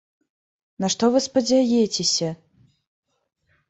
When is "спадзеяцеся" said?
1.27-2.29